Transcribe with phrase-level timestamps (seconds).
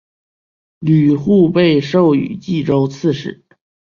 [0.79, 3.45] 吕护被授予冀州刺史。